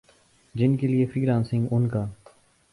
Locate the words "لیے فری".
0.87-1.25